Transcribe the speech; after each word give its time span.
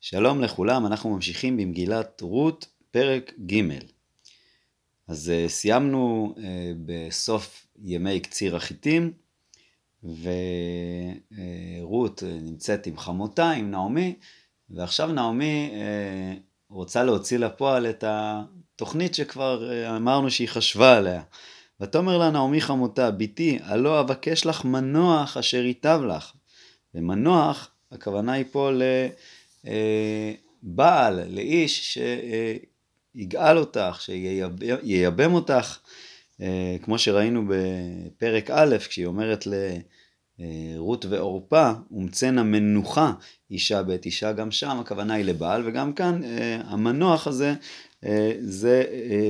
שלום 0.00 0.40
לכולם, 0.40 0.86
אנחנו 0.86 1.10
ממשיכים 1.10 1.56
במגילת 1.56 2.20
רות, 2.20 2.66
פרק 2.90 3.32
ג'. 3.46 3.62
אז 5.08 5.32
uh, 5.32 5.48
סיימנו 5.48 6.34
uh, 6.36 6.40
בסוף 6.86 7.66
ימי 7.82 8.20
קציר 8.20 8.56
החיטים, 8.56 9.12
ורות 10.02 10.22
uh, 12.22 12.24
נמצאת 12.42 12.86
עם 12.86 12.98
חמותה, 12.98 13.50
עם 13.50 13.70
נעמי, 13.70 14.14
ועכשיו 14.70 15.12
נעמי 15.12 15.70
רוצה 16.70 17.04
להוציא 17.04 17.38
לפועל 17.38 17.86
את 17.86 18.04
התוכנית 18.06 19.14
שכבר 19.14 19.86
אמרנו 19.96 20.30
שהיא 20.30 20.48
חשבה 20.48 20.96
עליה. 20.96 21.22
ותאמר 21.80 22.18
לה 22.18 22.30
נעמי 22.30 22.60
חמותה, 22.60 23.10
בתי, 23.10 23.58
הלא 23.62 24.00
אבקש 24.00 24.46
לך 24.46 24.64
מנוח 24.64 25.36
אשר 25.36 25.64
ייטב 25.64 26.00
לך. 26.08 26.32
ומנוח, 26.94 27.70
הכוונה 27.92 28.32
היא 28.32 28.44
פה 28.52 28.70
ל... 28.70 28.82
בעל, 30.62 31.20
לאיש 31.28 31.98
שיגאל 33.14 33.58
אותך, 33.58 34.00
שייבם 34.00 35.34
אותך, 35.34 35.78
כמו 36.82 36.98
שראינו 36.98 37.44
בפרק 37.48 38.50
א', 38.50 38.76
כשהיא 38.88 39.06
אומרת 39.06 39.46
לרות 40.38 41.04
ועורפה, 41.08 41.70
ומצאנה 41.90 42.42
מנוחה 42.42 43.12
אישה 43.50 43.82
בית 43.82 44.06
אישה, 44.06 44.32
גם 44.32 44.50
שם 44.50 44.78
הכוונה 44.80 45.14
היא 45.14 45.24
לבעל, 45.24 45.62
וגם 45.68 45.92
כאן 45.92 46.20
המנוח 46.64 47.26
הזה 47.26 47.54
זה 48.40 48.84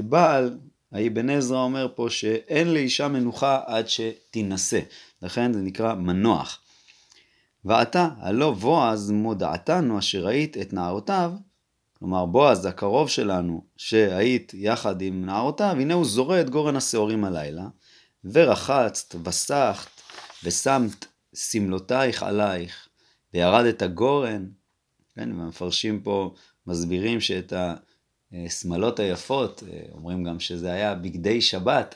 בעל, 0.05 0.59
האבן 0.93 1.31
עזרא 1.31 1.59
אומר 1.59 1.89
פה 1.95 2.07
שאין 2.11 2.75
לאישה 2.75 3.09
מנוחה 3.09 3.61
עד 3.67 3.89
שתינשא, 3.89 4.81
לכן 5.23 5.53
זה 5.53 5.61
נקרא 5.61 5.95
מנוח. 5.95 6.61
ועתה, 7.69 8.09
הלא 8.19 8.51
בועז 8.51 9.11
מודעתנו 9.11 9.99
אשר 9.99 10.25
ראית 10.25 10.57
את 10.57 10.73
נערותיו, 10.73 11.33
כלומר 11.99 12.27
בועז 12.27 12.67
הקרוב 12.67 13.09
שלנו, 13.09 13.65
שהיית 13.77 14.53
יחד 14.55 15.03
עם 15.03 15.27
נערותיו, 15.27 15.77
הנה 15.81 15.95
הוא 15.95 16.05
זורה 16.05 16.41
את 16.41 16.51
גורן 16.51 16.77
השעורים 16.77 17.25
הלילה, 17.25 17.67
ורחצת, 18.25 19.15
וסחת, 19.25 19.91
ושמת 20.45 21.07
שמלותייך 21.35 22.23
עלייך, 22.23 22.89
וירדת 23.35 23.83
הגורן, 23.83 24.47
כן, 25.15 25.33
ומפרשים 25.33 26.01
פה, 26.01 26.35
מסבירים 26.67 27.21
שאת 27.21 27.53
השמלות 28.33 29.01
היפות, 29.01 29.63
אומרים 29.93 30.25
גם 30.25 30.41
שזה 30.41 30.73
היה 30.73 30.95
בגדי 30.95 31.41
שבת, 31.41 31.95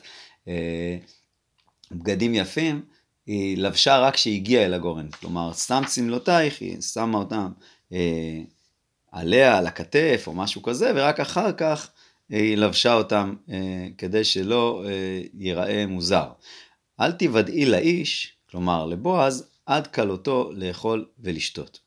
בגדים 1.91 2.35
יפים, 2.35 2.85
היא 3.25 3.57
לבשה 3.57 3.99
רק 3.99 4.13
כשהיא 4.13 4.35
הגיעה 4.35 4.65
אל 4.65 4.73
הגורן. 4.73 5.09
כלומר, 5.11 5.53
שמת 5.53 5.91
שמלותייך, 5.91 6.61
היא 6.61 6.81
שמה 6.81 7.17
אותם 7.17 7.51
אה, 7.93 8.41
עליה, 9.11 9.57
על 9.57 9.67
הכתף 9.67 10.23
או 10.27 10.33
משהו 10.33 10.61
כזה, 10.61 10.91
ורק 10.95 11.19
אחר 11.19 11.51
כך 11.51 11.89
אה, 12.31 12.37
היא 12.37 12.57
לבשה 12.57 12.93
אותם 12.93 13.35
אה, 13.49 13.87
כדי 13.97 14.23
שלא 14.23 14.83
אה, 14.87 15.21
ייראה 15.33 15.85
מוזר. 15.87 16.27
אל 16.99 17.11
תוודאי 17.11 17.65
לאיש, 17.65 18.33
כלומר 18.49 18.85
לבועז, 18.85 19.49
עד 19.65 19.87
כלותו 19.87 20.51
לאכול 20.53 21.05
ולשתות. 21.19 21.79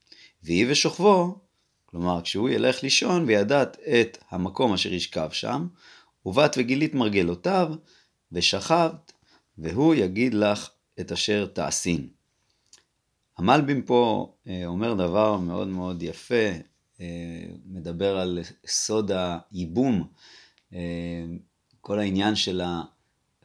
ויהי 0.43 0.71
ושוכבו, 0.71 1.39
כלומר 1.87 2.21
כשהוא 2.23 2.49
ילך 2.49 2.83
לישון 2.83 3.25
וידעת 3.27 3.77
את 4.01 4.19
המקום 4.31 4.73
אשר 4.73 4.93
ישכב 4.93 5.29
שם, 5.33 5.67
ובאת 6.27 6.55
וגילית 6.59 6.95
מרגלותיו, 6.95 7.69
ושכבת, 8.33 9.13
והוא 9.59 9.95
יגיד 9.95 10.35
לך 10.35 10.69
את 11.01 11.13
אשר 11.13 11.47
תעשין. 11.47 12.09
המלבים 13.39 13.83
פה 13.83 14.33
אה, 14.47 14.67
אומר 14.67 14.95
דבר 14.95 15.39
מאוד 15.39 15.69
מאוד 15.69 16.03
יפה, 16.03 16.51
אה, 17.01 17.07
מדבר 17.67 18.19
על 18.19 18.39
סוד 18.67 19.11
הייבום, 19.15 20.09
אה, 20.75 20.79
כל 21.81 21.99
העניין 21.99 22.37
של 22.37 22.63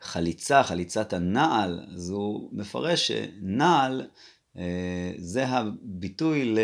החליצה, 0.01 0.63
חליצת 0.63 1.13
הנעל, 1.13 1.85
אז 1.95 2.09
הוא 2.09 2.49
מפרש 2.53 3.11
שנעל 3.11 4.07
זה 5.17 5.47
הביטוי 5.47 6.55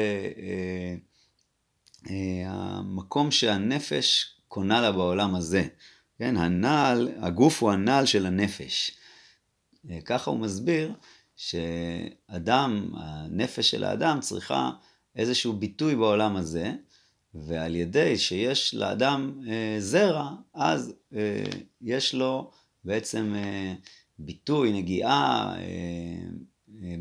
למקום 2.10 3.32
שהנפש 3.32 4.36
קונה 4.48 4.82
לה 4.82 4.92
בעולם 4.92 5.36
הזה. 5.36 5.68
כן, 6.20 6.38
הנעל, 6.38 7.10
הגוף 7.20 7.64
הוא 7.64 7.72
הנעל 7.72 8.06
של 8.06 8.26
הנפש. 8.26 8.98
ככה 10.06 10.32
הוא 10.32 10.40
מסביר 10.40 10.92
שאדם, 11.36 12.90
הנפש 12.98 13.72
של 13.72 13.84
האדם 13.84 14.20
צריכה 14.22 14.72
איזשהו 15.16 15.54
ביטוי 15.54 15.96
בעולם 15.96 16.36
הזה, 16.36 16.74
ועל 17.36 17.76
ידי 17.76 18.18
שיש 18.18 18.76
לאדם 18.76 19.42
אה, 19.48 19.76
זרע, 19.80 20.32
אז 20.54 20.94
אה, 21.16 21.44
יש 21.82 22.14
לו 22.14 22.52
בעצם 22.84 23.34
אה, 23.36 23.74
ביטוי, 24.20 24.74
נגיעה 24.74 25.56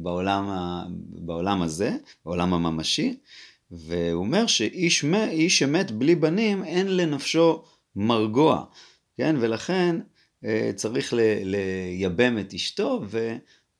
בעולם, 0.03 0.50
בעולם 0.98 1.62
הזה, 1.62 1.97
בעולם 2.24 2.54
הממשי, 2.54 3.16
והוא 3.70 4.24
אומר 4.24 4.47
שאיש 4.47 5.04
שמת 5.48 5.91
בלי 5.91 6.14
בנים 6.14 6.64
אין 6.64 6.97
לנפשו 6.97 7.62
מרגוע, 7.97 8.64
כן? 9.16 9.36
ולכן 9.41 9.97
צריך 10.74 11.14
לייבם 11.44 12.38
את 12.38 12.54
אשתו, 12.54 13.02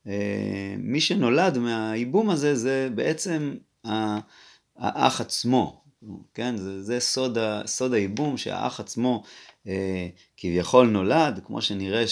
ומי 0.05 1.01
שנולד 1.01 1.57
מהייבום 1.57 2.29
הזה 2.29 2.55
זה 2.55 2.89
בעצם 2.95 3.55
האח 4.77 5.21
עצמו, 5.21 5.83
כן? 6.33 6.57
זה, 6.57 6.83
זה 6.83 6.99
סוד, 6.99 7.37
ה, 7.37 7.61
סוד 7.65 7.93
הייבום, 7.93 8.37
שהאח 8.37 8.79
עצמו 8.79 9.23
אה, 9.67 10.07
כביכול 10.37 10.87
נולד, 10.87 11.39
כמו 11.45 11.61
שנראה 11.61 12.03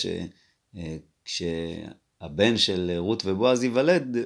שכשהבן 0.76 2.52
אה, 2.52 2.58
של 2.58 2.92
רות 2.98 3.24
ובועז 3.26 3.64
ייוולד, 3.64 4.18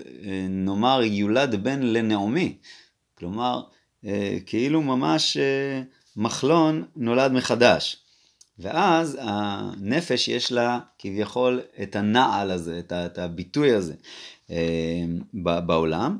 נאמר 0.50 1.01
יולד 1.03 1.63
בן 1.63 1.84
לנעמי. 1.84 2.57
כלומר, 3.16 3.62
כאילו 4.45 4.81
ממש 4.81 5.38
מחלון 6.16 6.85
נולד 6.95 7.31
מחדש. 7.31 8.09
ואז 8.59 9.18
הנפש 9.22 10.28
יש 10.28 10.52
לה 10.52 10.80
כביכול 11.00 11.62
את 11.84 11.96
הנעל 11.96 12.52
הזה, 12.52 12.81
את 12.92 13.18
הביטוי 13.18 13.74
הזה 13.74 13.94
אה, 14.52 15.06
בעולם, 15.66 16.18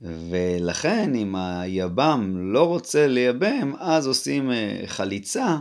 ולכן 0.00 1.14
אם 1.14 1.36
היבם 1.36 2.52
לא 2.52 2.66
רוצה 2.68 3.06
לייבם, 3.06 3.72
אז 3.78 4.06
עושים 4.06 4.50
אה, 4.50 4.82
חליצה, 4.86 5.58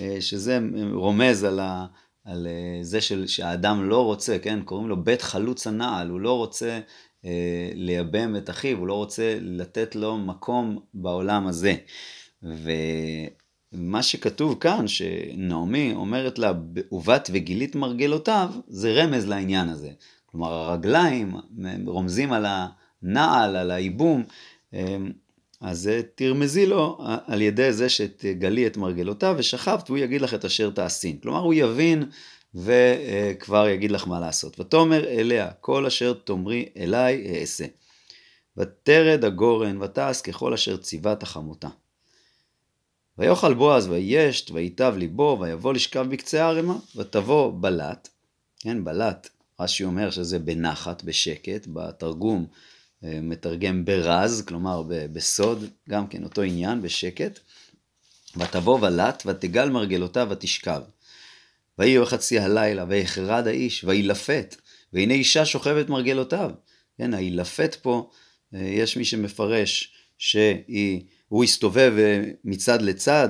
אה, 0.00 0.16
שזה 0.20 0.58
רומז 0.92 1.44
על, 1.44 1.60
ה, 1.60 1.86
על 2.24 2.46
זה 2.82 3.00
של, 3.00 3.26
שהאדם 3.26 3.88
לא 3.88 4.04
רוצה, 4.04 4.38
כן? 4.38 4.62
קוראים 4.64 4.88
לו 4.88 5.04
בית 5.04 5.22
חלוץ 5.22 5.66
הנעל, 5.66 6.08
הוא 6.08 6.20
לא 6.20 6.36
רוצה 6.36 6.80
לייבם 7.74 8.36
את 8.36 8.50
אחיו, 8.50 8.78
הוא 8.78 8.86
לא 8.86 8.94
רוצה 8.94 9.38
לתת 9.40 9.96
לו 9.96 10.18
מקום 10.18 10.78
בעולם 10.94 11.46
הזה. 11.46 11.74
ו... 12.42 12.70
מה 13.72 14.02
שכתוב 14.02 14.58
כאן, 14.60 14.88
שנעמי 14.88 15.92
אומרת 15.94 16.38
לה, 16.38 16.52
ובאת 16.92 17.30
וגילית 17.32 17.74
מרגלותיו, 17.74 18.50
זה 18.68 18.92
רמז 18.92 19.26
לעניין 19.26 19.68
הזה. 19.68 19.90
כלומר, 20.26 20.52
הרגליים 20.52 21.34
רומזים 21.86 22.32
על 22.32 22.46
הנעל, 22.48 23.56
על 23.56 23.70
הייבום, 23.70 24.24
אמ, 24.72 25.12
אז 25.60 25.90
תרמזי 26.14 26.66
לו 26.66 26.98
על 27.26 27.42
ידי 27.42 27.72
זה 27.72 27.88
שתגלי 27.88 28.66
את 28.66 28.76
מרגלותיו 28.76 29.34
ושכבת, 29.38 29.90
והוא 29.90 29.98
יגיד 29.98 30.20
לך 30.20 30.34
את 30.34 30.44
אשר 30.44 30.70
תעשין. 30.70 31.18
כלומר, 31.18 31.40
הוא 31.40 31.54
יבין 31.54 32.04
וכבר 32.54 33.68
יגיד 33.68 33.90
לך 33.90 34.08
מה 34.08 34.20
לעשות. 34.20 34.60
ותאמר 34.60 35.04
אליה, 35.04 35.50
כל 35.60 35.86
אשר 35.86 36.12
תאמרי 36.12 36.68
אליי 36.76 37.40
אעשה. 37.40 37.64
ותרד 38.56 39.24
הגורן 39.24 39.82
ותעש 39.82 40.20
ככל 40.20 40.54
אשר 40.54 40.76
ציווה 40.76 41.14
תחמותה. 41.14 41.68
ויאכל 43.18 43.54
בועז 43.54 43.88
וישת, 43.88 44.50
ויטב 44.50 44.94
ליבו, 44.96 45.38
ויבוא 45.40 45.72
לשכב 45.72 46.06
בקצה 46.10 46.44
הערימה, 46.44 46.76
ותבוא 46.96 47.52
בלט, 47.60 48.08
כן, 48.60 48.84
בלט, 48.84 49.28
רש"י 49.60 49.84
אומר 49.84 50.10
שזה 50.10 50.38
בנחת, 50.38 51.04
בשקט, 51.04 51.66
בתרגום 51.72 52.46
אה, 53.04 53.18
מתרגם 53.22 53.84
ברז, 53.84 54.42
כלומר 54.48 54.82
בסוד, 54.88 55.64
גם 55.88 56.06
כן 56.06 56.24
אותו 56.24 56.42
עניין, 56.42 56.82
בשקט. 56.82 57.40
ותבוא 58.36 58.80
בלט, 58.80 59.22
ותגל 59.26 59.68
מרגלותיו 59.68 60.28
ותשכב. 60.30 60.82
ויהי 61.78 62.00
בחצי 62.00 62.38
הלילה, 62.38 62.84
ויחרד 62.88 63.46
האיש, 63.46 63.84
וילפת, 63.84 64.56
והנה 64.92 65.14
אישה 65.14 65.44
שוכבת 65.44 65.88
מרגלותיו. 65.88 66.50
כן, 66.98 67.14
הילפת 67.14 67.76
פה, 67.82 68.10
אה, 68.54 68.60
יש 68.60 68.96
מי 68.96 69.04
שמפרש 69.04 69.92
שהיא 70.18 71.02
הוא 71.28 71.44
הסתובב 71.44 71.94
אה, 71.98 72.22
מצד 72.44 72.82
לצד 72.82 73.28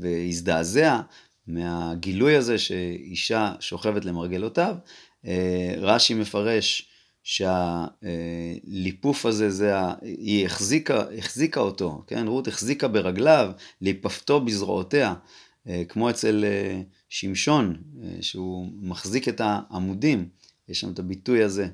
והזדעזע 0.00 1.00
מהגילוי 1.46 2.36
הזה 2.36 2.58
שאישה 2.58 3.52
שוכבת 3.60 4.04
למרגלותיו. 4.04 4.74
אה, 5.26 5.74
רש"י 5.76 6.14
מפרש 6.14 6.88
שהליפוף 7.22 9.26
הזה, 9.26 9.50
זה 9.50 9.78
ה... 9.78 9.94
היא 10.02 10.46
החזיקה, 10.46 11.04
החזיקה 11.18 11.60
אותו, 11.60 12.04
כן? 12.06 12.26
רות 12.26 12.48
החזיקה 12.48 12.88
ברגליו, 12.88 13.52
ליפפתו 13.80 14.40
בזרועותיה, 14.40 15.14
אה, 15.68 15.82
כמו 15.88 16.10
אצל 16.10 16.44
שמשון, 17.08 17.82
שהוא 18.20 18.68
מחזיק 18.80 19.28
את 19.28 19.40
העמודים, 19.44 20.28
יש 20.68 20.80
שם 20.80 20.92
את 20.92 20.98
הביטוי 20.98 21.42
הזה. 21.42 21.68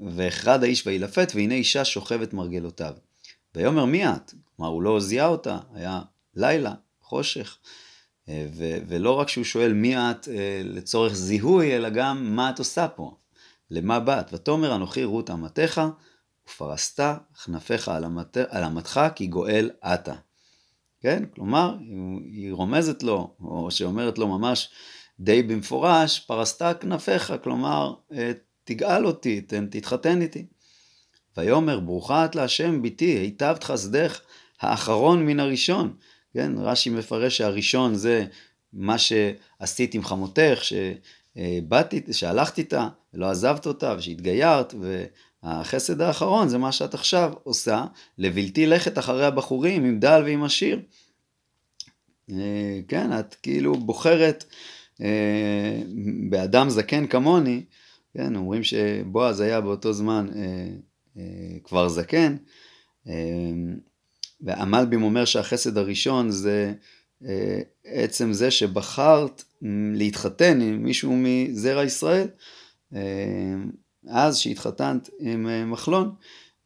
ואחרד 0.00 0.62
האיש 0.62 0.86
וילפת, 0.86 1.32
והנה 1.34 1.54
אישה 1.54 1.84
שוכבת 1.84 2.32
מרגלותיו. 2.32 2.94
ויאמר 3.54 3.84
מי 3.84 4.08
את? 4.08 4.34
כלומר, 4.56 4.70
הוא 4.72 4.82
לא 4.82 5.00
זיהה 5.00 5.26
אותה, 5.26 5.58
היה 5.74 6.00
לילה, 6.34 6.74
חושך. 7.02 7.58
ו- 8.28 8.78
ולא 8.88 9.10
רק 9.10 9.28
שהוא 9.28 9.44
שואל 9.44 9.72
מי 9.72 9.96
את 9.96 10.28
לצורך 10.64 11.14
זיהוי, 11.14 11.76
אלא 11.76 11.88
גם 11.88 12.36
מה 12.36 12.50
את 12.50 12.58
עושה 12.58 12.88
פה. 12.88 13.16
למה 13.70 14.00
באת? 14.00 14.32
ותאמר 14.32 14.74
אנוכי 14.76 15.04
רות 15.04 15.30
אמתך, 15.30 15.82
ופרסת 16.48 17.04
כנפיך 17.44 17.88
על, 17.88 18.04
המת... 18.04 18.36
על 18.36 18.64
אמתך 18.64 19.00
כי 19.14 19.26
גואל 19.26 19.70
אתה. 19.94 20.14
כן? 21.00 21.24
כלומר, 21.34 21.76
היא 22.24 22.52
רומזת 22.52 23.02
לו, 23.02 23.34
או 23.40 23.70
שאומרת 23.70 24.18
לו 24.18 24.28
ממש 24.28 24.70
די 25.20 25.42
במפורש, 25.42 26.20
פרסת 26.20 26.76
כנפיך, 26.80 27.32
כלומר, 27.42 27.94
אה, 28.12 28.32
תגאל 28.64 29.06
אותי, 29.06 29.40
תתחתן 29.70 30.22
איתי. 30.22 30.46
ויאמר, 31.36 31.80
ברוכה 31.80 32.24
את 32.24 32.34
להשם 32.34 32.82
ביתי, 32.82 33.04
היטבת 33.04 33.64
חסדך 33.64 34.20
האחרון 34.60 35.26
מן 35.26 35.40
הראשון. 35.40 35.94
כן, 36.34 36.52
רש"י 36.58 36.90
מפרש 36.90 37.38
שהראשון 37.38 37.94
זה 37.94 38.24
מה 38.72 38.96
שעשית 38.98 39.94
עם 39.94 40.04
חמותך, 40.04 40.60
שבאתי, 40.62 42.02
שהלכת 42.12 42.58
איתה, 42.58 42.88
ולא 43.14 43.30
עזבת 43.30 43.66
אותה, 43.66 43.94
ושהתגיירת, 43.98 44.74
והחסד 45.42 46.00
האחרון 46.00 46.48
זה 46.48 46.58
מה 46.58 46.72
שאת 46.72 46.94
עכשיו 46.94 47.32
עושה, 47.42 47.84
לבלתי 48.18 48.66
לכת 48.66 48.98
אחרי 48.98 49.24
הבחורים 49.24 49.84
עם 49.84 50.00
דל 50.00 50.22
ועם 50.24 50.44
עשיר. 50.44 50.80
אה, 52.30 52.80
כן, 52.88 53.18
את 53.18 53.34
כאילו 53.34 53.74
בוחרת 53.74 54.44
אה, 55.00 55.82
באדם 56.30 56.70
זקן 56.70 57.06
כמוני, 57.06 57.62
כן, 58.16 58.36
אומרים 58.36 58.62
שבועז 58.64 59.40
היה 59.40 59.60
באותו 59.60 59.92
זמן 59.92 60.26
אה, 60.36 60.68
כבר 61.64 61.88
זקן, 61.88 62.36
והמלבים 64.40 65.02
אומר 65.02 65.24
שהחסד 65.24 65.76
הראשון 65.76 66.30
זה 66.30 66.72
עצם 67.84 68.32
זה 68.32 68.50
שבחרת 68.50 69.44
להתחתן 69.94 70.60
עם 70.60 70.82
מישהו 70.82 71.12
מזרע 71.16 71.84
ישראל, 71.84 72.28
אז 74.08 74.38
שהתחתנת 74.38 75.10
עם 75.20 75.70
מחלון. 75.70 76.14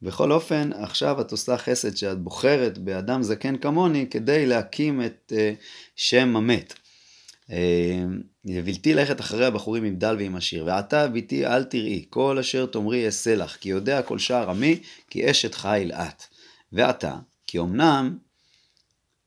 בכל 0.02 0.32
אופן, 0.32 0.70
עכשיו 0.72 1.20
את 1.20 1.32
עושה 1.32 1.56
חסד 1.56 1.96
שאת 1.96 2.19
בוחרת 2.19 2.78
באדם 2.78 3.22
זקן 3.22 3.56
כמוני 3.56 4.06
כדי 4.10 4.46
להקים 4.46 5.02
את 5.02 5.32
שם 5.96 6.37
המת. 6.37 6.75
Uh, 7.48 7.52
ובלתי 8.44 8.94
לכת 8.94 9.20
אחרי 9.20 9.46
הבחורים 9.46 9.84
עם 9.84 9.96
דל 9.96 10.16
ועם 10.19 10.37
עשיר. 10.37 10.64
ועתה 10.64 11.08
ביתי 11.08 11.46
אל 11.46 11.64
תראי, 11.64 12.04
כל 12.10 12.38
אשר 12.40 12.66
תאמרי 12.66 13.06
אעשה 13.06 13.34
לך, 13.34 13.56
כי 13.56 13.69
יודע 13.69 14.02
כל 14.02 14.19
שער 14.19 14.50
עמי, 14.50 14.81
כי 15.10 15.31
אשת 15.31 15.54
חיל 15.54 15.93
את. 15.93 16.22
ועתה, 16.72 17.16
כי 17.46 17.58
אמנם, 17.58 18.19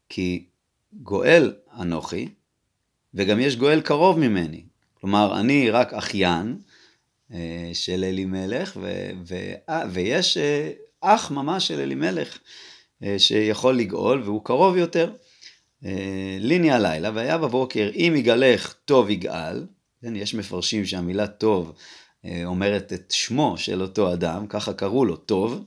כי 0.10 0.45
גואל 0.94 1.54
אנוכי, 1.80 2.30
וגם 3.13 3.39
יש 3.39 3.56
גואל 3.56 3.81
קרוב 3.81 4.19
ממני. 4.19 4.63
כלומר, 4.94 5.39
אני 5.39 5.69
רק 5.69 5.94
אחיין, 5.94 6.57
אה, 7.33 7.69
של 7.74 8.04
אלימלך, 8.04 8.77
ו- 8.81 9.12
ו- 9.27 9.54
אה, 9.69 9.83
ויש 9.92 10.38
אה, 10.38 10.71
אח 11.01 11.31
ממש 11.31 11.68
של 11.68 11.80
אלימלך 11.80 12.39
שיכול 13.18 13.77
לגאול 13.77 14.21
והוא 14.21 14.45
קרוב 14.45 14.77
יותר. 14.77 15.12
ליני 16.40 16.72
הלילה, 16.72 17.12
והיה 17.14 17.38
בבוקר 17.38 17.90
אם 17.96 18.14
יגאלך 18.18 18.76
טוב 18.86 19.10
יגאל, 19.10 19.66
כן, 20.02 20.16
יש 20.16 20.36
מפרשים 20.36 20.86
שהמילה 20.86 21.28
טוב 21.28 21.74
אומרת 22.46 22.94
את 22.94 23.12
שמו 23.12 23.58
של 23.58 23.81
אותו 23.81 24.14
אדם, 24.14 24.48
ככה 24.48 24.74
קראו 24.74 25.06
לו 25.06 25.16
טוב, 25.16 25.64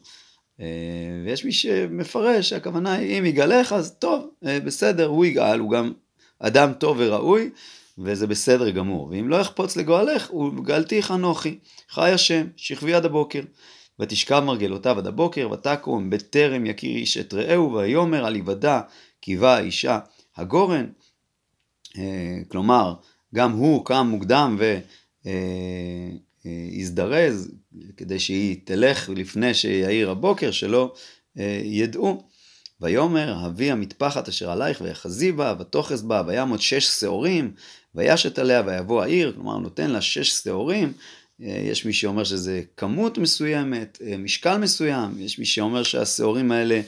ויש 1.25 1.45
מי 1.45 1.53
שמפרש 1.53 2.49
שהכוונה 2.49 2.93
היא 2.93 3.19
אם 3.19 3.27
יגאלך 3.27 3.73
אז 3.73 3.97
טוב, 3.99 4.27
בסדר, 4.43 5.07
הוא 5.07 5.25
יגאל, 5.25 5.59
הוא 5.59 5.71
גם 5.71 5.93
אדם 6.39 6.73
טוב 6.73 6.97
וראוי, 7.01 7.51
וזה 7.99 8.27
בסדר 8.27 8.71
גמור. 8.71 9.09
ואם 9.11 9.29
לא 9.29 9.37
יחפוץ 9.37 9.77
לגואלך, 9.77 10.35
וגאלתיך 10.35 11.11
אנוכי, 11.11 11.59
חי 11.91 12.11
השם, 12.11 12.47
שכבי 12.57 12.95
עד 12.95 13.05
הבוקר. 13.05 13.41
ותשכב 14.01 14.41
מרגלותיו 14.41 14.99
עד 14.99 15.07
הבוקר, 15.07 15.51
ותקום 15.51 16.11
בטרם 16.11 16.67
יכיר 16.67 16.97
איש 16.97 17.17
את 17.17 17.35
רעהו, 17.35 17.73
ויאמר 17.73 18.27
על 18.27 18.35
היוודע 18.35 18.81
קיבה 19.23 19.57
האישה 19.57 19.99
הגורן. 20.37 20.87
אה, 21.99 22.39
כלומר, 22.49 22.95
גם 23.35 23.53
הוא 23.53 23.85
קם 23.85 24.07
מוקדם 24.11 24.59
והזדרז, 26.45 27.51
אה, 27.75 27.81
כדי 27.97 28.19
שהיא 28.19 28.57
תלך 28.65 29.09
לפני 29.09 29.55
שיעיר 29.55 30.11
הבוקר, 30.11 30.51
שלא 30.51 30.95
אה, 31.39 31.61
ידעו. 31.65 32.23
ויאמר, 32.81 33.35
הביא 33.45 33.73
המטפחת 33.73 34.29
אשר 34.29 34.51
עלייך 34.51 34.81
ויחזי 34.81 35.33
בה, 35.33 35.55
ותאחז 35.61 36.03
בה, 36.03 36.23
ויעמוד 36.27 36.61
שש 36.61 36.87
שעורים, 36.87 37.55
וישת 37.95 38.39
עליה 38.39 38.63
ויבוא 38.67 39.03
העיר, 39.03 39.33
כלומר 39.35 39.59
נותן 39.59 39.91
לה 39.91 40.01
שש 40.01 40.31
שעורים, 40.31 40.93
אה, 41.43 41.63
יש 41.65 41.85
מי 41.85 41.93
שאומר 41.93 42.25
שזה 42.25 42.63
כמות 42.77 43.19
מסוימת, 43.19 43.99
אה, 44.07 44.17
משקל 44.17 44.59
מסוים, 44.59 45.11
יש 45.19 45.39
מי 45.39 45.45
שאומר 45.45 45.83
שהשעורים 45.83 46.53
האלה 46.53 46.81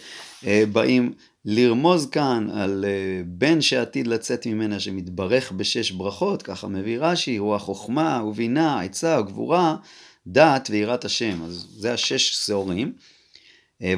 אה, 0.47 0.65
באים 0.73 1.13
לרמוז 1.45 2.07
כאן 2.07 2.51
על 2.51 2.85
בן 3.27 3.61
שעתיד 3.61 4.07
לצאת 4.07 4.47
ממנה 4.47 4.81
שמתברך 4.81 5.53
בשש 5.53 5.91
ברכות, 5.91 6.43
ככה 6.43 6.69
מביא 6.69 6.99
רש"י, 7.01 7.37
הוא 7.37 7.55
החוכמה 7.55 8.23
ובינה, 8.25 8.81
עצה 8.81 9.21
וגבורה, 9.21 9.77
דעת 10.27 10.69
ויראת 10.71 11.05
השם, 11.05 11.43
אז 11.43 11.67
זה 11.79 11.93
השש 11.93 12.47
שעורים. 12.47 12.93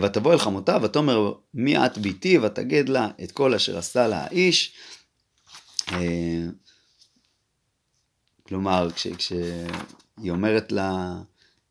ותבוא 0.02 0.32
אל 0.32 0.38
חמותה 0.38 0.78
ותאמר 0.82 1.32
מי 1.54 1.87
את 1.87 1.98
ביתי 1.98 2.38
ותגד 2.38 2.88
לה 2.88 3.08
את 3.25 3.32
כל 3.32 3.54
אשר 3.54 3.78
עשה 3.78 4.08
לה 4.08 4.25
האיש. 4.25 4.72
כלומר, 8.49 8.88
כש, 8.94 9.06
כשהיא 9.06 10.31
אומרת 10.31 10.72
לה, 10.72 11.16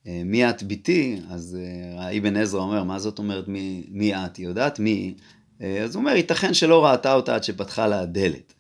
אה, 0.07 0.21
מי 0.25 0.49
את 0.49 0.63
ביתי, 0.63 1.19
אז 1.29 1.57
אה, 1.99 2.17
אבן 2.17 2.37
עזרא 2.37 2.61
אומר, 2.61 2.83
מה 2.83 2.99
זאת 2.99 3.19
אומרת 3.19 3.47
מי, 3.47 3.83
מי 3.89 4.15
את? 4.15 4.35
היא 4.35 4.47
יודעת 4.47 4.79
מי? 4.79 5.15
אה, 5.61 5.83
אז 5.83 5.95
הוא 5.95 6.01
אומר, 6.01 6.15
ייתכן 6.15 6.53
שלא 6.53 6.85
ראתה 6.85 7.13
אותה 7.13 7.35
עד 7.35 7.43
שפתחה 7.43 7.87
לה 7.87 7.99
הדלת. 7.99 8.53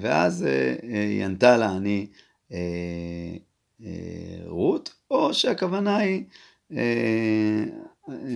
ואז 0.00 0.46
היא 0.82 1.24
ענתה 1.24 1.56
לה, 1.56 1.76
אני 1.76 2.06
רות, 4.46 4.94
או 5.10 5.34
שהכוונה 5.34 5.96
היא, 5.96 6.24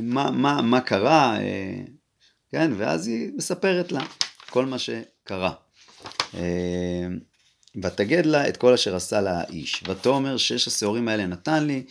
מה, 0.02 0.30
מה, 0.30 0.62
מה 0.62 0.80
קרה, 0.80 1.38
כן, 2.50 2.70
ואז 2.76 3.06
היא 3.06 3.30
מספרת 3.36 3.92
לה 3.92 4.00
כל 4.50 4.66
מה 4.66 4.76
שקרה. 4.78 5.52
ותגד 7.82 8.26
לה 8.26 8.48
את 8.48 8.56
כל 8.56 8.72
אשר 8.72 8.96
עשה 8.96 9.20
לה 9.20 9.40
האיש. 9.40 9.84
ותאמר 9.88 10.36
שש 10.36 10.68
השעורים 10.68 11.08
האלה 11.08 11.26
נתן 11.26 11.66
לי, 11.66 11.84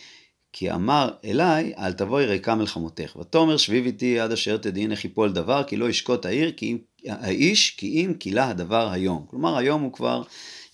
כי 0.52 0.70
אמר 0.70 1.10
אליי, 1.24 1.72
אל 1.78 1.92
תבואי 1.92 2.26
ריקה 2.26 2.54
מלחמותך. 2.54 3.16
ותאמר 3.16 3.56
שביב 3.56 3.86
איתי 3.86 4.20
עד 4.20 4.32
אשר 4.32 4.56
תדעין 4.56 4.90
איך 4.90 5.04
יפול 5.04 5.32
דבר, 5.32 5.62
כי 5.64 5.76
לא 5.76 5.88
ישקוט 5.88 6.26
העיר, 6.26 6.52
כי 6.56 6.66
אם, 6.72 6.78
האיש, 7.08 7.70
כי 7.70 7.86
אם 7.86 8.14
כילה 8.14 8.48
הדבר 8.48 8.90
היום. 8.90 9.24
כלומר, 9.30 9.56
היום 9.56 9.82
הוא 9.82 9.92
כבר 9.92 10.22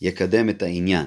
יקדם 0.00 0.49
את 0.49 0.62
העניין. 0.62 1.06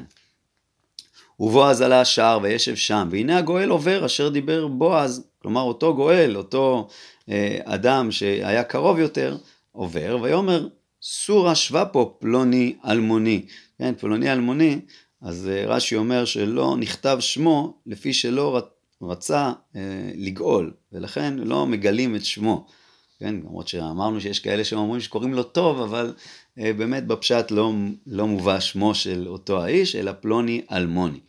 ובועז 1.39 1.81
עלה 1.81 2.01
השער 2.01 2.39
וישב 2.41 2.75
שם, 2.75 3.09
והנה 3.11 3.37
הגואל 3.37 3.69
עובר 3.69 4.05
אשר 4.05 4.29
דיבר 4.29 4.67
בועז, 4.67 5.27
כלומר 5.41 5.61
אותו 5.61 5.95
גואל, 5.95 6.37
אותו 6.37 6.87
אה, 7.29 7.59
אדם 7.63 8.11
שהיה 8.11 8.63
קרוב 8.63 8.99
יותר, 8.99 9.37
עובר, 9.71 10.17
ויאמר 10.21 10.67
סורה 11.01 11.55
שווה 11.55 11.85
פה 11.85 12.15
פלוני 12.19 12.75
אלמוני. 12.85 13.45
כן, 13.77 13.93
פלוני 13.99 14.31
אלמוני, 14.31 14.79
אז 15.21 15.49
אה, 15.51 15.65
רש"י 15.67 15.95
אומר 15.95 16.25
שלא 16.25 16.75
נכתב 16.79 17.17
שמו 17.19 17.77
לפי 17.85 18.13
שלא 18.13 18.61
רצה 19.01 19.51
אה, 19.75 19.81
לגאול, 20.15 20.73
ולכן 20.91 21.33
לא 21.37 21.67
מגלים 21.67 22.15
את 22.15 22.25
שמו. 22.25 22.67
כן, 23.19 23.35
למרות 23.35 23.67
שאמרנו 23.67 24.21
שיש 24.21 24.39
כאלה 24.39 24.63
שאומרים 24.63 25.01
שקוראים 25.01 25.33
לו 25.33 25.43
טוב, 25.43 25.81
אבל 25.81 26.13
אה, 26.59 26.73
באמת 26.73 27.07
בפשט 27.07 27.51
לא, 27.51 27.73
לא 28.07 28.27
מובא 28.27 28.59
שמו 28.59 28.95
של 28.95 29.27
אותו 29.27 29.63
האיש, 29.63 29.95
אלא 29.95 30.11
פלוני 30.11 30.61
אלמוני. 30.71 31.19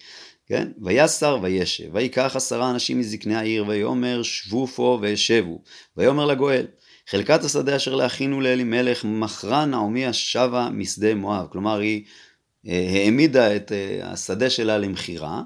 כן? 0.47 0.69
ויסר 0.83 1.39
וישב, 1.43 1.89
ויקח 1.93 2.37
עשרה 2.37 2.71
אנשים 2.71 2.99
מזקני 2.99 3.35
העיר, 3.35 3.65
ויאמר 3.69 4.23
שבו 4.23 4.67
פה 4.67 4.99
וישבו, 5.03 5.63
ויאמר 5.97 6.27
לגואל, 6.27 6.67
חלקת 7.11 7.45
השדה 7.45 7.77
אשר 7.77 7.95
להכינו 7.95 8.41
לאלימלך 8.41 9.05
מכרה 9.05 9.65
נעמי 9.65 10.07
השבה 10.07 10.69
משדה 10.73 11.15
מואב. 11.15 11.47
כלומר, 11.51 11.79
היא 11.79 12.05
העמידה 12.67 13.57
את 13.57 13.73
אה, 13.73 14.11
השדה 14.13 14.51
שלה 14.51 14.79
למכירה, 14.79 15.43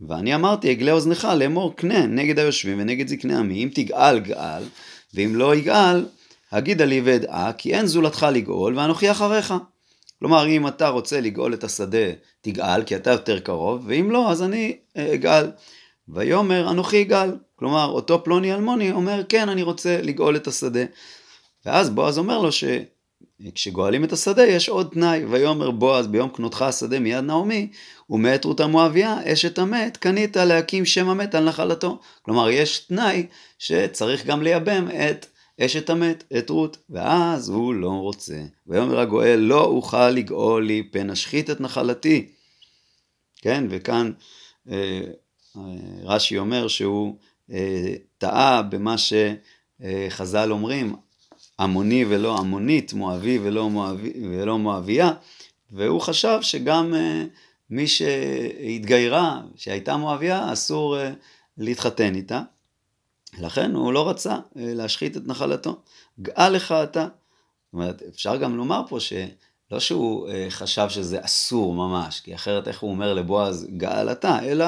ואני 0.00 0.34
אמרתי, 0.34 0.72
אגלה 0.72 0.92
אוזנך 0.92 1.28
לאמור 1.36 1.76
קנה 1.76 2.06
נגד 2.06 2.38
היושבים 2.38 2.80
ונגד 2.80 3.08
זקני 3.08 3.34
עמי, 3.34 3.64
אם 3.64 3.68
תגאל 3.74 4.18
גאל, 4.18 4.62
ואם 5.14 5.36
לא 5.36 5.54
יגאל, 5.54 6.06
הגידה 6.52 6.84
לי 6.84 7.00
ואדעה, 7.04 7.52
כי 7.52 7.74
אין 7.74 7.86
זולתך 7.86 8.26
לגאול, 8.32 8.78
ואנוכי 8.78 9.10
אחריך. 9.10 9.54
כלומר, 10.18 10.46
אם 10.46 10.66
אתה 10.66 10.88
רוצה 10.88 11.20
לגאול 11.20 11.54
את 11.54 11.64
השדה, 11.64 12.06
תגאל, 12.40 12.82
כי 12.82 12.96
אתה 12.96 13.10
יותר 13.10 13.40
קרוב, 13.40 13.84
ואם 13.86 14.10
לא, 14.10 14.30
אז 14.30 14.42
אני 14.42 14.76
אה, 14.96 15.14
אגאל. 15.14 15.50
ויאמר, 16.08 16.70
אנוכי 16.70 17.02
אגאל. 17.02 17.30
כלומר, 17.56 17.86
אותו 17.86 18.24
פלוני 18.24 18.54
אלמוני 18.54 18.92
אומר, 18.92 19.22
כן, 19.28 19.48
אני 19.48 19.62
רוצה 19.62 20.02
לגאול 20.02 20.36
את 20.36 20.46
השדה. 20.46 20.84
ואז 21.66 21.90
בועז 21.90 22.18
אומר 22.18 22.38
לו 22.38 22.52
שכשגואלים 23.42 24.04
את 24.04 24.12
השדה 24.12 24.46
יש 24.46 24.68
עוד 24.68 24.88
תנאי. 24.92 25.24
ויאמר 25.24 25.70
בועז, 25.70 26.06
ביום 26.06 26.28
קנותך 26.28 26.62
השדה 26.62 26.98
מיד 26.98 27.24
נעמי, 27.24 27.70
ומאת 28.10 28.44
רות 28.44 28.60
המואביה, 28.60 29.32
אשת 29.32 29.58
המת, 29.58 29.96
קנית 29.96 30.36
להקים 30.36 30.84
שם 30.84 31.08
המת 31.08 31.34
על 31.34 31.44
נחלתו. 31.44 32.00
כלומר, 32.22 32.50
יש 32.50 32.78
תנאי 32.78 33.26
שצריך 33.58 34.26
גם 34.26 34.42
לייבם 34.42 34.88
את 34.90 35.26
אשת 35.60 35.90
המת, 35.90 36.24
את 36.38 36.50
רות, 36.50 36.76
ואז 36.90 37.48
הוא 37.48 37.74
לא 37.74 37.90
רוצה. 37.90 38.42
ויאמר 38.66 39.00
הגואל, 39.00 39.38
לא 39.38 39.64
אוכל 39.64 40.10
לגאול 40.10 40.66
לי, 40.66 40.82
פן 40.90 41.10
אשחית 41.10 41.50
את 41.50 41.60
נחלתי. 41.60 42.28
כן, 43.36 43.64
וכאן 43.70 44.12
אה, 44.70 45.00
אה, 45.56 45.62
רש"י 46.02 46.38
אומר 46.38 46.68
שהוא 46.68 47.16
אה, 47.50 47.94
טעה 48.18 48.62
במה 48.62 48.94
שחז"ל 48.98 50.52
אומרים, 50.52 50.96
עמוני 51.60 52.04
ולא 52.08 52.38
עמונית, 52.38 52.92
מואבי 52.92 53.38
ולא, 53.42 53.70
מואבי, 53.70 54.12
ולא 54.30 54.58
מואביה, 54.58 55.12
והוא 55.70 56.00
חשב 56.00 56.38
שגם 56.42 56.94
מי 57.70 57.86
שהתגיירה, 57.86 59.40
שהייתה 59.56 59.96
מואביה, 59.96 60.52
אסור 60.52 60.96
להתחתן 61.58 62.14
איתה. 62.14 62.42
לכן 63.40 63.74
הוא 63.74 63.92
לא 63.92 64.08
רצה 64.08 64.32
אה, 64.32 64.38
להשחית 64.56 65.16
את 65.16 65.26
נחלתו. 65.26 65.76
גאה 66.20 66.48
לך 66.48 66.72
אתה. 66.72 67.02
זאת 67.02 67.72
אומרת, 67.72 68.02
אפשר 68.08 68.36
גם 68.36 68.56
לומר 68.56 68.82
פה 68.88 69.00
שלא 69.00 69.80
שהוא 69.80 70.28
אה, 70.28 70.46
חשב 70.50 70.88
שזה 70.88 71.24
אסור 71.24 71.74
ממש, 71.74 72.20
כי 72.20 72.34
אחרת 72.34 72.68
איך 72.68 72.80
הוא 72.80 72.90
אומר 72.90 73.14
לבועז 73.14 73.66
גאל 73.76 74.12
אתה, 74.12 74.38
אלא 74.42 74.66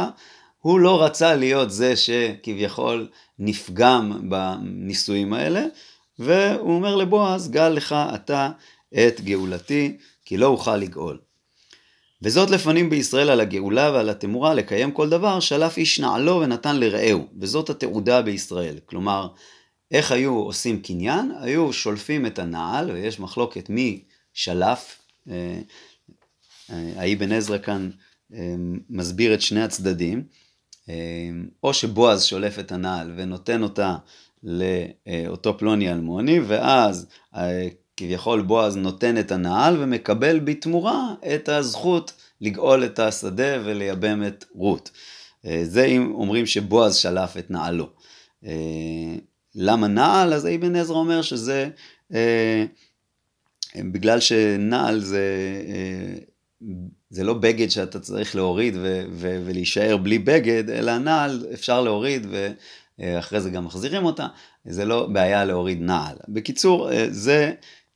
הוא 0.61 0.81
לא 0.81 1.03
רצה 1.03 1.35
להיות 1.35 1.71
זה 1.71 1.97
שכביכול 1.97 3.09
נפגם 3.39 4.31
בנישואים 4.31 5.33
האלה, 5.33 5.65
והוא 6.21 6.75
אומר 6.75 6.97
לבועז, 6.97 7.50
גאל 7.50 7.73
לך 7.73 7.95
אתה 8.15 8.50
את 8.95 9.21
גאולתי, 9.21 9.97
כי 10.25 10.37
לא 10.37 10.47
אוכל 10.47 10.77
לגאול. 10.77 11.19
וזאת 12.23 12.50
לפנים 12.50 12.91
בישראל 12.91 13.31
על 13.31 13.41
הגאולה 13.41 13.91
ועל 13.91 14.09
התמורה 14.09 14.55
לקיים 14.55 14.93
כל 14.93 15.09
דבר, 15.09 15.41
שלף 15.41 15.77
איש 15.77 16.00
נעלו 16.00 16.41
ונתן 16.41 16.77
לרעהו, 16.77 17.27
וזאת 17.41 17.71
התעודה 17.71 18.23
בישראל. 18.23 18.79
כלומר, 18.87 19.29
איך 19.91 20.12
היו 20.12 20.35
עושים 20.35 20.83
קניין? 20.83 21.33
היו 21.41 21.73
שולפים 21.73 22.27
את 22.27 22.39
הנעל, 22.39 22.91
ויש 22.91 23.21
מחלוקת 23.21 23.71
מי 23.71 24.05
שלף. 24.35 25.03
אה, 25.31 25.61
אה, 26.71 26.93
האי 26.97 27.17
בן 27.17 27.33
עזרא 27.33 27.59
כאן 27.59 27.91
אה, 28.35 28.55
מסביר 28.91 29.35
את 29.35 29.41
שני 29.41 29.62
הצדדים. 29.62 30.25
או 31.62 31.75
שבועז 31.75 32.25
שולף 32.25 32.59
את 32.59 32.73
הנעל 32.73 33.12
ונותן 33.17 33.62
אותה 33.62 33.97
לאותו 34.45 35.59
פלוני 35.59 35.93
אלמוני, 35.93 36.41
ואז 36.41 37.07
כביכול 38.01 38.43
בועז 38.43 38.77
נותן 38.77 39.19
את 39.19 39.33
הנעל 39.33 39.77
ומקבל 39.83 40.41
בתמורה 40.41 41.15
את 41.35 41.49
הזכות 41.49 42.13
לגאול 42.41 42.85
את 42.85 42.99
השדה 42.99 43.63
ולייבם 43.65 44.27
את 44.27 44.45
רות. 44.55 44.91
אה, 45.47 45.61
זה 45.65 45.85
אם 45.85 46.13
אומרים 46.15 46.47
שבועז 46.47 46.97
שלף 46.97 47.37
את 47.37 47.51
נעלו. 47.51 47.89
אה, 48.45 49.17
למה 49.55 49.87
נעל? 49.87 50.35
אז 50.35 50.47
אבן 50.47 50.77
עזרא 50.77 50.97
אומר 50.97 51.23
שזה 51.23 51.69
אה, 52.15 52.65
בגלל 53.77 54.21
שנעל 54.21 55.01
זה, 55.01 55.25
זה 57.11 57.25
לא 57.25 57.35
בגד 57.35 57.71
שאתה 57.71 58.01
צריך 58.01 58.37
להוריד 58.37 58.77
ו, 58.77 59.05
ו, 59.13 59.43
ולהישאר 59.47 59.97
בלי 59.97 60.19
בגד, 60.19 60.71
אלא 60.71 60.99
נעל 60.99 61.47
אפשר 61.55 61.81
להוריד 61.81 62.27
ואחרי 63.00 63.40
זה 63.40 63.50
גם 63.50 63.64
מחזירים 63.64 64.04
אותה, 64.04 64.26
זה 64.64 64.85
לא 64.85 65.07
בעיה 65.07 65.45
להוריד 65.45 65.80
נעל. 65.83 66.16
בקיצור, 66.28 66.88
זה 67.09 67.52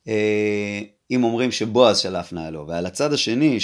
אה, 0.07 0.81
אם 1.11 1.23
אומרים 1.23 1.51
שבועז 1.51 1.97
שלף 1.97 2.33
נעלו, 2.33 2.67
ועל 2.67 2.85
הצד 2.85 3.13
השני 3.13 3.57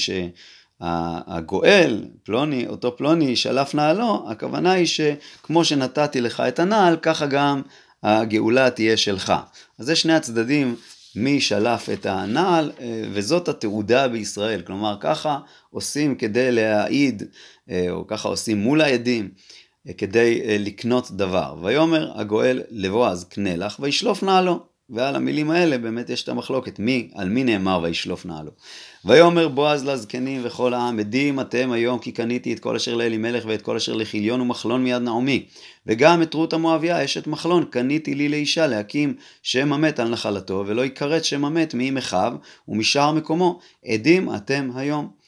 שהגואל, 0.81 2.05
פלוני, 2.23 2.67
אותו 2.67 2.97
פלוני 2.97 3.35
שלף 3.35 3.75
נעלו, 3.75 4.25
הכוונה 4.29 4.71
היא 4.71 4.85
שכמו 4.85 5.65
שנתתי 5.65 6.21
לך 6.21 6.39
את 6.39 6.59
הנעל, 6.59 6.97
ככה 7.01 7.25
גם 7.25 7.61
הגאולה 8.03 8.69
תהיה 8.69 8.97
שלך. 8.97 9.33
אז 9.79 9.85
זה 9.85 9.95
שני 9.95 10.13
הצדדים, 10.13 10.75
מי 11.15 11.41
שלף 11.41 11.89
את 11.89 12.05
הנעל, 12.05 12.71
אה, 12.79 13.03
וזאת 13.11 13.47
התעודה 13.47 14.07
בישראל. 14.07 14.61
כלומר, 14.61 14.97
ככה 14.99 15.39
עושים 15.69 16.15
כדי 16.15 16.51
להעיד, 16.51 17.23
אה, 17.69 17.85
או 17.89 18.07
ככה 18.07 18.27
עושים 18.27 18.57
מול 18.57 18.81
העדים, 18.81 19.29
כדי 19.97 20.59
לקנות 20.59 21.11
דבר. 21.11 21.55
ויאמר 21.61 22.11
הגואל 22.19 22.61
לבועז 22.69 23.23
קנה 23.23 23.55
לך 23.55 23.79
וישלוף 23.79 24.23
נעלו. 24.23 24.71
ועל 24.93 25.15
המילים 25.15 25.51
האלה 25.51 25.77
באמת 25.77 26.09
יש 26.09 26.23
את 26.23 26.29
המחלוקת, 26.29 26.79
מי, 26.79 27.09
על 27.15 27.29
מי 27.29 27.43
נאמר 27.43 27.79
וישלוף 27.83 28.25
נעלו. 28.25 28.51
ויאמר 29.05 29.47
בועז 29.47 29.85
לזקנים 29.85 30.41
וכל 30.43 30.73
העם, 30.73 30.99
עדים 30.99 31.39
אתם 31.39 31.71
היום 31.71 31.99
כי 31.99 32.11
קניתי 32.11 32.53
את 32.53 32.59
כל 32.59 32.75
אשר 32.75 32.95
לאלימלך 32.95 33.43
ואת 33.47 33.61
כל 33.61 33.75
אשר 33.75 33.93
לחיליון 33.93 34.41
ומחלון 34.41 34.83
מיד 34.83 35.01
נעמי. 35.01 35.45
וגם 35.87 36.21
את 36.21 36.33
רות 36.33 36.53
המואביה 36.53 37.05
אשת 37.05 37.27
מחלון 37.27 37.65
קניתי 37.69 38.15
לי 38.15 38.29
לאישה 38.29 38.67
להקים 38.67 39.15
שם 39.43 39.73
המת 39.73 39.99
על 39.99 40.09
נחלתו 40.09 40.63
ולא 40.67 40.85
יכרת 40.85 41.25
שם 41.25 41.45
המת 41.45 41.73
מאם 41.73 41.97
אחיו 41.97 42.33
ומשאר 42.67 43.11
מקומו. 43.11 43.59
עדים 43.85 44.35
אתם 44.35 44.69
היום. 44.75 45.20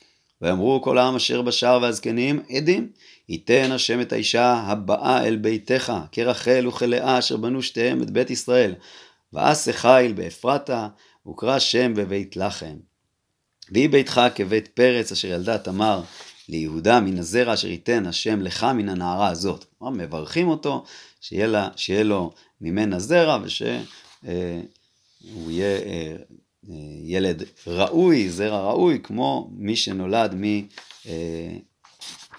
ואמרו 0.44 0.82
כל 0.82 0.98
העם 0.98 1.16
אשר 1.16 1.42
בשער 1.42 1.80
והזקנים 1.82 2.40
עדים. 2.50 2.90
ייתן 3.30 3.72
השם 3.72 4.02
את 4.02 4.14
האישה 4.14 4.54
הבאה 4.54 5.28
אל 5.28 5.36
ביתך, 5.36 5.94
כרחל 6.12 6.68
וכלאה 6.68 7.20
אשר 7.20 7.38
בנו 7.38 7.64
שתיהם 7.64 8.02
את 8.02 8.12
בית 8.12 8.30
ישראל. 8.30 8.76
ועשה 9.34 9.74
חיל 9.74 10.14
באפרתה, 10.14 10.88
וקרא 11.28 11.60
שם 11.60 11.94
בבית 11.94 12.38
לחם. 12.38 12.76
ויהי 13.72 13.88
ביתך 13.88 14.22
כבית 14.36 14.68
פרץ 14.68 15.12
אשר 15.12 15.28
ילדה 15.28 15.58
תמר 15.58 16.02
ליהודה 16.50 17.00
מן 17.00 17.18
הזרע 17.18 17.54
אשר 17.54 17.68
ייתן 17.68 18.06
השם 18.06 18.42
לך 18.42 18.64
מן 18.64 18.90
הנערה 18.90 19.28
הזאת. 19.28 19.66
כלומר, 19.80 20.04
מברכים 20.04 20.48
אותו, 20.48 20.84
שיהיה, 21.22 21.48
לה, 21.48 21.70
שיהיה 21.76 22.04
לו 22.04 22.34
ממנה 22.62 23.00
זרע 23.00 23.40
ושהוא 23.44 23.78
אה, 24.28 24.62
יהיה 25.48 25.78
אה, 25.78 26.16
ילד 27.04 27.44
ראוי, 27.68 28.30
זרע 28.30 28.72
ראוי, 28.72 29.00
כמו 29.04 29.50
מי 29.56 29.76
שנולד 29.76 30.36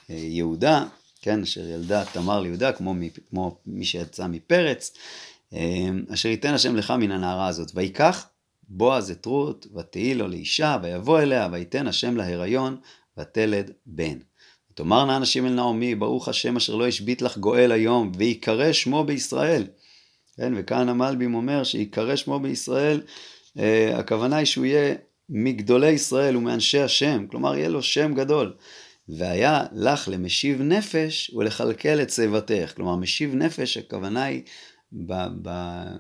מיהודה, 0.09 0.79
אה, 0.79 0.85
כן, 1.23 1.43
אשר 1.43 1.69
ילדה 1.69 2.05
תמר 2.05 2.41
ליהודה, 2.41 2.73
כמו, 2.73 2.95
כמו 3.31 3.57
מי 3.67 3.85
שיצא 3.85 4.27
מפרץ. 4.27 4.93
אשר 6.13 6.29
ייתן 6.29 6.55
השם 6.55 6.77
לך 6.77 6.91
מן 6.91 7.11
הנערה 7.11 7.47
הזאת. 7.47 7.71
ויקח 7.75 8.27
בועז 8.69 9.11
את 9.11 9.27
רות, 9.27 9.67
ותהי 9.77 10.15
לו 10.15 10.29
לאישה, 10.29 10.77
ויבוא 10.83 11.21
אליה, 11.21 11.49
ויתן 11.53 11.87
השם 11.87 12.17
להיריון, 12.17 12.77
ותלד 13.19 13.71
בן. 13.87 14.19
ותאמרנה 14.73 15.17
אנשים 15.17 15.47
אל 15.47 15.53
נעמי, 15.53 15.95
ברוך 15.95 16.29
השם 16.29 16.57
אשר 16.57 16.75
לא 16.75 16.87
השבית 16.87 17.23
לך 17.23 17.39
גואל 17.39 17.73
היום, 17.73 18.13
ויקרא 18.17 18.73
שמו 18.73 19.05
בישראל. 19.05 19.67
כן, 20.37 20.53
וכאן 20.57 20.89
המלבים 20.89 21.35
אומר 21.35 21.65
שיקרא 21.65 22.17
שמו 22.17 22.41
בישראל, 22.41 23.01
אה, 23.01 23.13
הכוונה 23.95 24.37
היא 24.37 24.47
שהוא 24.47 24.65
יהיה 24.65 24.95
מגדולי 25.29 25.91
ישראל 25.91 26.37
ומאנשי 26.37 26.79
השם, 26.79 27.27
כלומר 27.31 27.57
יהיה 27.57 27.69
לו 27.69 27.83
שם 27.83 28.15
גדול. 28.15 28.53
והיה 29.09 29.65
לך 29.73 30.09
למשיב 30.13 30.63
נפש 30.63 31.31
ולכלכל 31.35 32.03
את 32.03 32.11
שיבתך. 32.11 32.73
כלומר, 32.77 32.97
משיב 32.97 33.35
נפש, 33.35 33.77
הכוונה 33.77 34.25
היא 34.25 34.43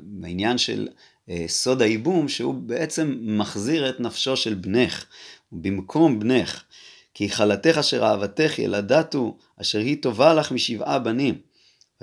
בעניין 0.02 0.58
של 0.58 0.88
אה, 1.30 1.44
סוד 1.48 1.82
הייבום, 1.82 2.28
שהוא 2.28 2.54
בעצם 2.54 3.16
מחזיר 3.20 3.88
את 3.88 4.00
נפשו 4.00 4.36
של 4.36 4.54
בנך, 4.54 5.04
במקום 5.52 6.20
בנך. 6.20 6.64
כי 7.14 7.28
חלתך 7.30 7.78
אשר 7.80 8.04
אהבתך 8.04 8.58
ילדתו, 8.58 9.38
אשר 9.60 9.78
היא 9.78 10.02
טובה 10.02 10.34
לך 10.34 10.52
משבעה 10.52 10.98
בנים. 10.98 11.34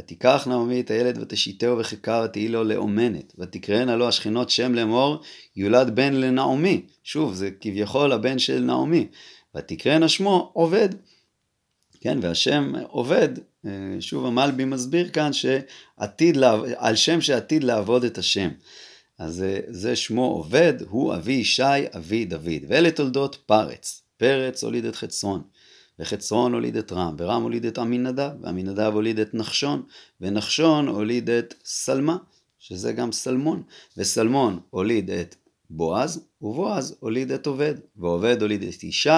ותיקח 0.01 0.47
נעמי 0.47 0.81
את 0.81 0.91
הילד 0.91 1.17
ותשיתהו 1.21 1.77
בחיקה 1.77 2.21
ותהי 2.25 2.47
לו 2.47 2.63
לאומנת. 2.63 3.33
ותקראנה 3.37 3.95
לו 3.95 4.07
השכנות 4.07 4.49
שם 4.49 4.75
לאמור, 4.75 5.21
יולד 5.55 5.95
בן 5.95 6.13
לנעמי. 6.13 6.81
שוב, 7.03 7.33
זה 7.33 7.49
כביכול 7.59 8.11
הבן 8.11 8.39
של 8.39 8.59
נעמי. 8.59 9.07
ותקראנה 9.55 10.09
שמו 10.09 10.51
עובד. 10.53 10.89
כן, 12.01 12.19
והשם 12.21 12.73
עובד, 12.89 13.29
אה, 13.65 13.71
שוב 13.99 14.25
המלבי 14.25 14.65
מסביר 14.65 15.09
כאן 15.09 15.31
שעתיד, 15.33 16.37
על 16.77 16.95
שם 16.95 17.21
שעתיד 17.21 17.63
לעבוד 17.63 18.03
את 18.03 18.17
השם. 18.17 18.49
אז 19.19 19.43
אה, 19.43 19.59
זה 19.67 19.95
שמו 19.95 20.25
עובד, 20.25 20.73
הוא 20.89 21.15
אבי 21.15 21.33
ישי, 21.33 21.63
אבי 21.97 22.25
דוד. 22.25 22.63
ואלה 22.67 22.91
תולדות 22.91 23.35
פרץ. 23.45 24.01
פרץ 24.17 24.63
הוליד 24.63 24.85
את 24.85 24.95
חצרון. 24.95 25.41
וחצרון 25.99 26.53
הוליד 26.53 26.77
את 26.77 26.91
רם, 26.91 27.15
ורם 27.17 27.43
הוליד 27.43 27.65
את 27.65 27.77
עמינדב, 27.77 28.31
ועמינדב 28.41 28.91
הוליד 28.93 29.19
את 29.19 29.33
נחשון, 29.33 29.83
ונחשון 30.21 30.87
הוליד 30.87 31.29
את 31.29 31.53
סלמה, 31.65 32.17
שזה 32.59 32.93
גם 32.93 33.11
סלמון, 33.11 33.63
וסלמון 33.97 34.59
הוליד 34.69 35.09
את 35.09 35.35
בועז, 35.69 36.25
ובועז 36.41 36.95
הוליד 36.99 37.31
את 37.31 37.47
עובד, 37.47 37.75
ועובד 37.95 38.41
הוליד 38.41 38.63
את 38.63 38.83
ישי, 38.83 39.09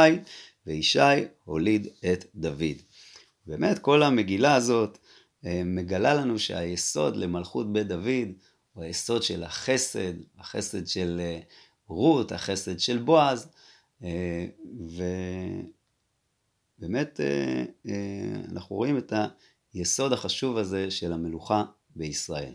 וישי 0.68 1.00
הוליד 1.44 1.88
את 2.14 2.26
דוד. 2.36 2.78
באמת 3.48 3.80
כל 3.80 4.04
המגילה 4.04 4.56
הזאת 4.56 4.98
אה, 5.46 5.62
מגלה 5.66 6.14
לנו 6.14 6.40
שהיסוד 6.40 7.16
למלכות 7.16 7.74
בית 7.74 7.88
דוד 7.88 8.28
הוא 8.74 8.84
היסוד 8.84 9.24
של 9.24 9.44
החסד, 9.44 10.14
החסד 10.40 10.88
של 10.88 11.18
אה, 11.20 11.40
רות, 11.88 12.32
החסד 12.32 12.80
של 12.80 12.98
בועז, 12.98 13.48
אה, 14.04 14.46
ובאמת 16.84 17.20
אנחנו 18.52 18.76
רואים 18.76 18.98
את 18.98 19.14
היסוד 19.74 20.14
החשוב 20.14 20.58
הזה 20.58 20.92
של 20.92 21.14
המלוכה 21.14 21.64
בישראל. 21.96 22.54